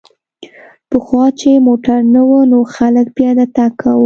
پخوا 0.89 1.25
چې 1.39 1.49
موټر 1.67 1.99
نه 2.13 2.21
و 2.27 2.31
نو 2.51 2.59
خلک 2.75 3.05
پیاده 3.17 3.45
تګ 3.55 3.71
کاوه 3.81 3.99